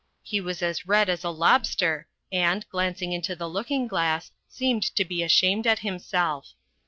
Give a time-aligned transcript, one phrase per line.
[0.23, 5.05] He was as red as a lobster, and, glancing into the looking glass, seemed to
[5.05, 6.55] be ashamed at himself.